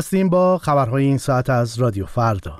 هستیم 0.00 0.28
با 0.28 0.58
خبرهای 0.58 1.04
این 1.04 1.18
ساعت 1.18 1.50
از 1.50 1.78
رادیو 1.78 2.06
فردا. 2.06 2.52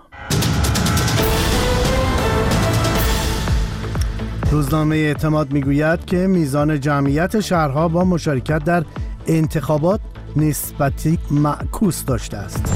روزنامه 4.50 4.96
اعتماد 4.96 5.52
می‌گوید 5.52 6.04
که 6.04 6.16
میزان 6.16 6.80
جمعیت 6.80 7.40
شهرها 7.40 7.88
با 7.88 8.04
مشارکت 8.04 8.64
در 8.64 8.84
انتخابات 9.26 10.00
نسبتی 10.36 11.18
معکوس 11.30 12.04
داشته 12.04 12.36
است. 12.36 12.66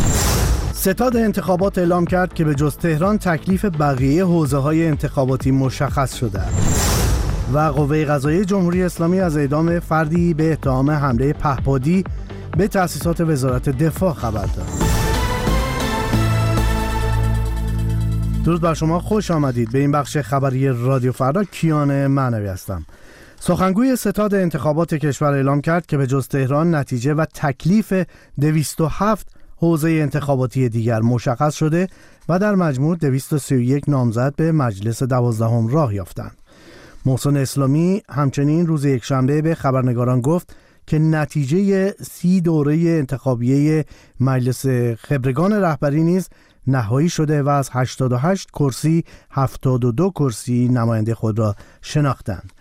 ستاد 0.73 1.17
انتخابات 1.17 1.79
اعلام 1.79 2.07
کرد 2.07 2.35
که 2.35 2.45
به 2.45 2.55
جز 2.55 2.77
تهران 2.77 3.19
تکلیف 3.19 3.65
بقیه 3.65 4.25
حوزه 4.25 4.59
های 4.59 4.87
انتخاباتی 4.87 5.51
مشخص 5.51 6.15
شده 6.15 6.43
و 7.53 7.59
قوه 7.59 8.05
قضایی 8.05 8.45
جمهوری 8.45 8.83
اسلامی 8.83 9.21
از 9.21 9.37
اعدام 9.37 9.81
فردی 9.81 10.35
به 10.35 10.53
اتهام 10.53 10.91
حمله 10.91 11.33
پهپادی 11.33 12.05
به 12.57 12.69
تأسیسات 12.69 13.21
وزارت 13.21 13.69
دفاع 13.69 14.15
خبر 14.15 14.47
داد. 14.47 14.69
درود 18.45 18.61
بر 18.61 18.75
شما 18.75 19.01
خوش 19.01 19.31
آمدید 19.31 19.73
به 19.73 19.79
این 19.79 19.93
بخش 19.93 20.17
خبری 20.17 20.69
رادیو 20.69 21.13
فردا 21.13 21.45
کیان 21.45 22.07
معنوی 22.07 22.47
هستم 22.47 22.87
سخنگوی 23.41 23.97
ستاد 23.97 24.35
انتخابات 24.35 24.95
کشور 24.95 25.33
اعلام 25.33 25.61
کرد 25.61 25.87
که 25.87 25.97
به 25.97 26.07
جز 26.07 26.29
تهران 26.29 26.75
نتیجه 26.75 27.15
و 27.15 27.25
تکلیف 27.35 27.93
207 28.41 29.27
حوزه 29.57 29.91
انتخاباتی 29.91 30.69
دیگر 30.69 31.01
مشخص 31.01 31.55
شده 31.55 31.89
و 32.29 32.39
در 32.39 32.55
مجموع 32.55 32.97
231 32.97 33.89
نامزد 33.89 34.35
به 34.37 34.53
مجلس 34.53 35.03
دوازدهم 35.03 35.69
راه 35.69 35.95
یافتند. 35.95 36.37
محسن 37.07 37.37
اسلامی 37.37 38.03
همچنین 38.09 38.67
روز 38.67 38.85
یکشنبه 38.85 39.43
به 39.43 39.55
خبرنگاران 39.55 40.21
گفت 40.21 40.57
که 40.87 40.99
نتیجه 40.99 41.91
سی 41.91 42.41
دوره 42.41 42.75
انتخابیه 42.75 43.85
مجلس 44.21 44.67
خبرگان 44.99 45.53
رهبری 45.53 46.03
نیز 46.03 46.29
نهایی 46.67 47.09
شده 47.09 47.43
و 47.43 47.49
از 47.49 47.71
88 47.73 48.51
کرسی 48.51 49.05
72 49.31 50.11
کرسی 50.11 50.69
نماینده 50.69 51.15
خود 51.15 51.39
را 51.39 51.55
شناختند. 51.83 52.53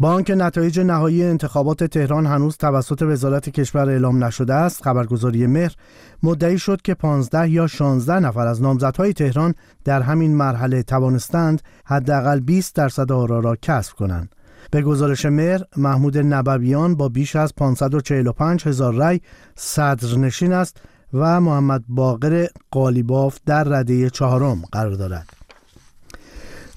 با 0.00 0.12
آنکه 0.12 0.34
نتایج 0.34 0.80
نهایی 0.80 1.24
انتخابات 1.24 1.84
تهران 1.84 2.26
هنوز 2.26 2.56
توسط 2.56 3.02
وزارت 3.02 3.48
کشور 3.48 3.88
اعلام 3.88 4.24
نشده 4.24 4.54
است 4.54 4.82
خبرگزاری 4.82 5.46
مهر 5.46 5.74
مدعی 6.22 6.58
شد 6.58 6.82
که 6.82 6.94
15 6.94 7.48
یا 7.48 7.66
16 7.66 8.20
نفر 8.20 8.46
از 8.46 8.62
نامزدهای 8.62 9.12
تهران 9.12 9.54
در 9.84 10.02
همین 10.02 10.36
مرحله 10.36 10.82
توانستند 10.82 11.62
حداقل 11.84 12.40
20 12.40 12.74
درصد 12.74 13.12
آرا 13.12 13.40
را 13.40 13.56
کسب 13.62 13.96
کنند 13.96 14.34
به 14.70 14.82
گزارش 14.82 15.26
مهر 15.26 15.60
محمود 15.76 16.18
نبویان 16.18 16.94
با 16.94 17.08
بیش 17.08 17.36
از 17.36 17.54
545 17.54 18.66
هزار 18.66 18.94
رای 18.94 19.20
صدرنشین 19.54 20.52
است 20.52 20.76
و 21.14 21.40
محمد 21.40 21.84
باقر 21.88 22.46
قالیباف 22.70 23.38
در 23.46 23.64
رده 23.64 24.10
چهارم 24.10 24.62
قرار 24.72 24.92
دارد. 24.92 25.26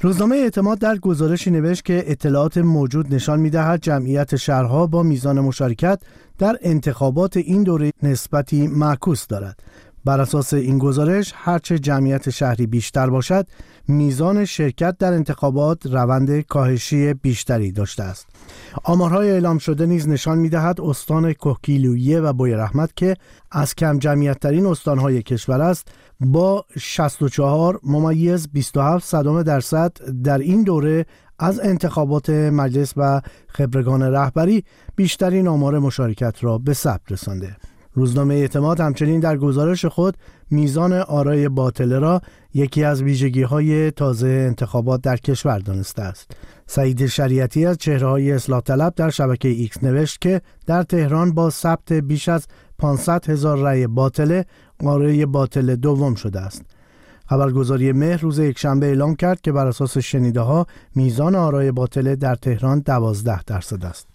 روزنامه 0.01 0.35
اعتماد 0.35 0.79
در 0.79 0.97
گزارشی 0.97 1.51
نوشت 1.51 1.85
که 1.85 2.03
اطلاعات 2.07 2.57
موجود 2.57 3.15
نشان 3.15 3.39
می‌دهد 3.39 3.81
جمعیت 3.81 4.35
شهرها 4.35 4.87
با 4.87 5.03
میزان 5.03 5.39
مشارکت 5.39 6.01
در 6.37 6.57
انتخابات 6.61 7.37
این 7.37 7.63
دوره 7.63 7.91
نسبتی 8.03 8.67
معکوس 8.67 9.27
دارد. 9.27 9.59
بر 10.05 10.21
اساس 10.21 10.53
این 10.53 10.77
گزارش 10.77 11.33
هرچه 11.35 11.79
جمعیت 11.79 12.29
شهری 12.29 12.67
بیشتر 12.67 13.09
باشد 13.09 13.47
میزان 13.87 14.45
شرکت 14.45 14.97
در 14.97 15.13
انتخابات 15.13 15.85
روند 15.85 16.41
کاهشی 16.41 17.13
بیشتری 17.13 17.71
داشته 17.71 18.03
است. 18.03 18.27
آمارهای 18.83 19.31
اعلام 19.31 19.57
شده 19.57 19.85
نیز 19.85 20.07
نشان 20.07 20.37
می‌دهد 20.37 20.81
استان 20.81 21.33
کوکیلویه 21.33 22.21
و 22.21 22.33
بوی 22.33 22.53
رحمت 22.53 22.89
که 22.95 23.15
از 23.51 23.75
کم 23.75 23.99
جمعیت 23.99 24.39
ترین 24.39 24.65
استانهای 24.65 25.23
کشور 25.23 25.61
است 25.61 25.87
با 26.19 26.65
64 26.79 27.79
ممیز 27.83 28.47
27 28.53 29.05
صدام 29.07 29.43
درصد 29.43 29.91
در 30.23 30.37
این 30.37 30.63
دوره 30.63 31.05
از 31.39 31.59
انتخابات 31.59 32.29
مجلس 32.29 32.93
و 32.97 33.21
خبرگان 33.47 34.03
رهبری 34.03 34.63
بیشترین 34.95 35.47
آمار 35.47 35.79
مشارکت 35.79 36.43
را 36.43 36.57
به 36.57 36.73
ثبت 36.73 37.11
رسانده. 37.11 37.57
روزنامه 37.93 38.33
اعتماد 38.33 38.79
همچنین 38.79 39.19
در 39.19 39.37
گزارش 39.37 39.85
خود 39.85 40.17
میزان 40.51 40.93
آرای 40.93 41.49
باطله 41.49 41.99
را 41.99 42.21
یکی 42.53 42.83
از 42.83 43.01
ویژگی 43.01 43.41
های 43.41 43.91
تازه 43.91 44.27
انتخابات 44.27 45.01
در 45.01 45.17
کشور 45.17 45.59
دانسته 45.59 46.01
است. 46.01 46.31
سعید 46.67 47.05
شریعتی 47.05 47.65
از 47.65 47.77
چهره 47.77 48.07
های 48.07 48.31
اصلاح 48.31 48.61
طلب 48.61 48.95
در 48.95 49.09
شبکه 49.09 49.47
ایکس 49.47 49.83
نوشت 49.83 50.21
که 50.21 50.41
در 50.65 50.83
تهران 50.83 51.33
با 51.33 51.49
ثبت 51.49 51.93
بیش 51.93 52.29
از 52.29 52.47
500 52.79 53.29
هزار 53.29 53.57
رأی 53.57 53.87
باطله 53.87 54.45
آرای 54.85 55.25
باطله 55.25 55.75
دوم 55.75 56.15
شده 56.15 56.39
است. 56.39 56.61
خبرگزاری 57.29 57.91
مهر 57.91 58.21
روز 58.21 58.39
یکشنبه 58.39 58.85
اعلام 58.85 59.15
کرد 59.15 59.41
که 59.41 59.51
بر 59.51 59.67
اساس 59.67 59.97
شنیده 59.97 60.41
ها 60.41 60.65
میزان 60.95 61.35
آرای 61.35 61.71
باطله 61.71 62.15
در 62.15 62.35
تهران 62.35 62.79
12 62.79 63.43
درصد 63.43 63.85
است. 63.85 64.12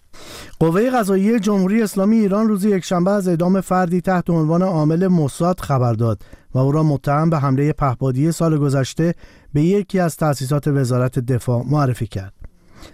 قوه 0.59 0.89
قضایی 0.89 1.39
جمهوری 1.39 1.81
اسلامی 1.81 2.17
ایران 2.17 2.47
روز 2.47 2.65
یکشنبه 2.65 3.11
از 3.11 3.27
اعدام 3.27 3.61
فردی 3.61 4.01
تحت 4.01 4.29
عنوان 4.29 4.61
عامل 4.61 5.07
موساد 5.07 5.59
خبر 5.59 5.93
داد 5.93 6.21
و 6.53 6.57
او 6.57 6.71
را 6.71 6.83
متهم 6.83 7.29
به 7.29 7.37
حمله 7.37 7.73
پهپادی 7.73 8.31
سال 8.31 8.57
گذشته 8.57 9.15
به 9.53 9.61
یکی 9.61 9.99
از 9.99 10.17
تأسیسات 10.17 10.67
وزارت 10.67 11.19
دفاع 11.19 11.63
معرفی 11.69 12.07
کرد. 12.07 12.33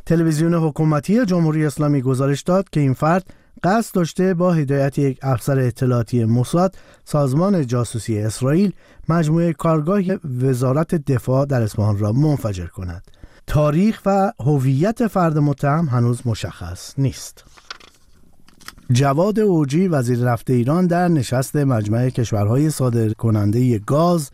تلویزیون 0.05 0.53
حکومتی 0.53 1.25
جمهوری 1.25 1.65
اسلامی 1.65 2.01
گزارش 2.01 2.41
داد 2.41 2.69
که 2.69 2.79
این 2.79 2.93
فرد 2.93 3.33
قصد 3.63 3.95
داشته 3.95 4.33
با 4.33 4.53
هدایت 4.53 4.99
یک 4.99 5.19
افسر 5.21 5.59
اطلاعاتی 5.59 6.25
موساد 6.25 6.75
سازمان 7.05 7.67
جاسوسی 7.67 8.19
اسرائیل 8.19 8.71
مجموعه 9.09 9.53
کارگاه 9.53 10.01
وزارت 10.41 10.95
دفاع 10.95 11.45
در 11.45 11.61
اصفهان 11.61 11.97
را 11.97 12.11
منفجر 12.11 12.67
کند. 12.67 13.03
تاریخ 13.47 14.01
و 14.05 14.31
هویت 14.39 15.07
فرد 15.07 15.37
متهم 15.37 15.85
هنوز 15.85 16.21
مشخص 16.25 16.93
نیست. 16.97 17.43
جواد 18.91 19.39
اوجی 19.39 19.87
وزیر 19.87 20.19
رفته 20.19 20.53
ایران 20.53 20.87
در 20.87 21.07
نشست 21.07 21.55
مجمع 21.55 22.09
کشورهای 22.09 22.69
صادر 22.69 23.09
کننده 23.09 23.79
گاز 23.79 24.31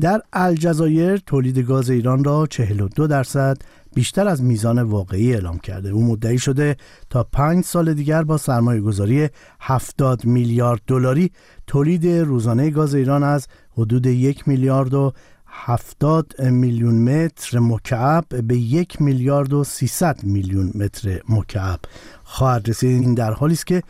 در 0.00 0.22
الجزایر 0.32 1.16
تولید 1.16 1.58
گاز 1.58 1.90
ایران 1.90 2.24
را 2.24 2.46
42 2.46 3.06
درصد 3.06 3.56
بیشتر 3.94 4.28
از 4.28 4.42
میزان 4.42 4.82
واقعی 4.82 5.34
اعلام 5.34 5.58
کرده 5.58 5.88
او 5.88 6.04
مدعی 6.04 6.38
شده 6.38 6.76
تا 7.10 7.22
پنج 7.32 7.64
سال 7.64 7.94
دیگر 7.94 8.22
با 8.22 8.36
سرمایه 8.36 8.80
گذاری 8.80 9.28
70 9.60 10.24
میلیارد 10.24 10.80
دلاری 10.86 11.30
تولید 11.66 12.06
روزانه 12.06 12.70
گاز 12.70 12.94
ایران 12.94 13.22
از 13.22 13.46
حدود 13.78 14.06
یک 14.06 14.48
میلیارد 14.48 14.94
و 14.94 15.12
70 15.50 16.40
میلیون 16.42 16.94
متر 16.94 17.58
مکعب 17.58 18.24
به 18.42 18.56
یک 18.56 19.02
میلیارد 19.02 19.52
و 19.52 19.64
300 19.64 20.24
میلیون 20.24 20.72
متر 20.74 21.20
مکعب 21.28 21.80
خواهد 22.24 22.68
رسید. 22.68 23.02
این 23.02 23.14
در 23.14 23.32
حالی 23.32 23.54
است 23.54 23.66
که 23.66 23.82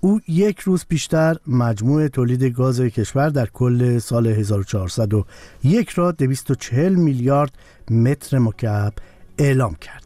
او 0.00 0.20
یک 0.28 0.60
روز 0.60 0.84
بیشتر 0.88 1.36
مجموع 1.46 2.08
تولید 2.08 2.42
گاز 2.44 2.80
کشور 2.80 3.28
در 3.28 3.46
کل 3.46 3.98
سال 3.98 4.26
1401 4.26 5.90
را 5.90 6.12
240 6.12 6.94
میلیارد 6.94 7.52
متر 7.90 8.38
مکعب 8.38 8.92
اعلام 9.38 9.74
کرد. 9.74 10.05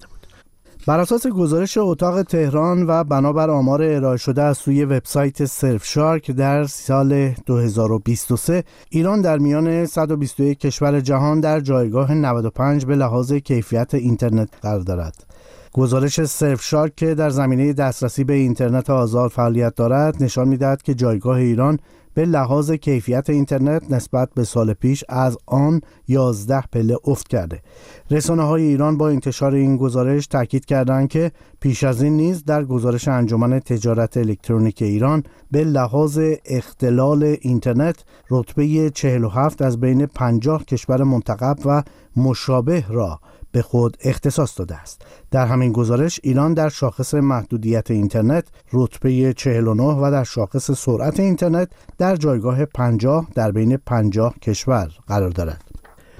بر 0.86 1.00
اساس 1.00 1.26
گزارش 1.26 1.78
اتاق 1.78 2.22
تهران 2.22 2.84
و 2.86 3.04
بنابر 3.04 3.50
آمار 3.50 3.82
ارائه 3.82 4.16
شده 4.16 4.42
از 4.42 4.58
سوی 4.58 4.84
وبسایت 4.84 5.44
سرف 5.44 5.84
شارک 5.84 6.30
در 6.30 6.64
سال 6.64 7.34
2023 7.46 8.64
ایران 8.90 9.20
در 9.20 9.38
میان 9.38 9.86
121 9.86 10.60
کشور 10.60 11.00
جهان 11.00 11.40
در 11.40 11.60
جایگاه 11.60 12.14
95 12.14 12.84
به 12.84 12.96
لحاظ 12.96 13.32
کیفیت 13.32 13.94
اینترنت 13.94 14.48
قرار 14.62 14.80
دارد. 14.80 15.29
گزارش 15.72 16.24
سرف 16.24 16.62
شارک 16.62 16.96
که 16.96 17.14
در 17.14 17.30
زمینه 17.30 17.72
دسترسی 17.72 18.24
به 18.24 18.32
اینترنت 18.32 18.90
آزاد 18.90 19.30
فعالیت 19.30 19.74
دارد 19.74 20.22
نشان 20.22 20.48
می‌دهد 20.48 20.82
که 20.82 20.94
جایگاه 20.94 21.36
ایران 21.36 21.78
به 22.14 22.24
لحاظ 22.24 22.70
کیفیت 22.70 23.30
اینترنت 23.30 23.90
نسبت 23.90 24.28
به 24.34 24.44
سال 24.44 24.72
پیش 24.72 25.04
از 25.08 25.38
آن 25.46 25.80
11 26.08 26.62
پله 26.72 26.96
افت 27.04 27.28
کرده. 27.28 27.62
رسانه 28.10 28.42
های 28.42 28.62
ایران 28.62 28.96
با 28.96 29.08
انتشار 29.08 29.54
این 29.54 29.76
گزارش 29.76 30.26
تاکید 30.26 30.64
کردند 30.64 31.08
که 31.08 31.32
پیش 31.60 31.84
از 31.84 32.02
این 32.02 32.16
نیز 32.16 32.44
در 32.44 32.64
گزارش 32.64 33.08
انجمن 33.08 33.58
تجارت 33.58 34.16
الکترونیک 34.16 34.82
ایران 34.82 35.22
به 35.50 35.64
لحاظ 35.64 36.20
اختلال 36.44 37.36
اینترنت 37.40 38.04
رتبه 38.30 38.90
47 38.90 39.62
از 39.62 39.80
بین 39.80 40.06
50 40.06 40.64
کشور 40.64 41.02
منتخب 41.02 41.56
و 41.64 41.82
مشابه 42.16 42.84
را 42.88 43.20
به 43.52 43.62
خود 43.62 43.96
اختصاص 44.00 44.58
داده 44.58 44.76
است. 44.76 45.02
در 45.30 45.46
همین 45.46 45.72
گزارش 45.72 46.20
ایران 46.22 46.54
در 46.54 46.68
شاخص 46.68 47.14
محدودیت 47.14 47.90
اینترنت 47.90 48.44
رتبه 48.72 49.32
49 49.32 49.82
و 49.82 50.10
در 50.10 50.24
شاخص 50.24 50.70
سرعت 50.70 51.20
اینترنت 51.20 51.68
در 51.98 52.16
جایگاه 52.16 52.64
50 52.64 53.28
در 53.34 53.50
بین 53.50 53.76
50 53.76 54.34
کشور 54.42 54.88
قرار 55.06 55.30
دارد. 55.30 55.64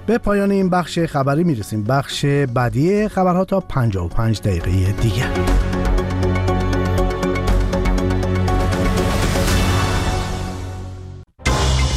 به 0.05 0.17
پایان 0.17 0.51
این 0.51 0.69
بخش 0.69 0.99
خبری 0.99 1.43
می‌رسیم. 1.43 1.83
بخش 1.83 2.25
بعدی 2.25 3.07
خبرها 3.07 3.45
تا 3.45 3.59
55 3.59 4.41
دقیقه 4.41 4.91
دیگر. 4.91 5.80